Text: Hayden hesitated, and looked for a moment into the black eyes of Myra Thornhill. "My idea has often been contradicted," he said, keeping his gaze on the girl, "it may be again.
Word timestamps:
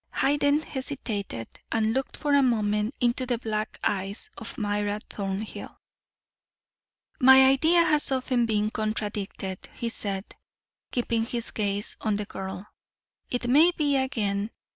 Hayden 0.15 0.63
hesitated, 0.63 1.47
and 1.71 1.93
looked 1.93 2.17
for 2.17 2.33
a 2.33 2.41
moment 2.41 2.95
into 2.99 3.27
the 3.27 3.37
black 3.37 3.77
eyes 3.83 4.31
of 4.35 4.57
Myra 4.57 4.99
Thornhill. 5.11 5.77
"My 7.19 7.45
idea 7.45 7.83
has 7.83 8.11
often 8.11 8.47
been 8.47 8.71
contradicted," 8.71 9.59
he 9.75 9.89
said, 9.89 10.25
keeping 10.91 11.23
his 11.23 11.51
gaze 11.51 11.97
on 12.01 12.15
the 12.15 12.25
girl, 12.25 12.65
"it 13.29 13.47
may 13.47 13.69
be 13.77 13.95
again. 13.95 14.49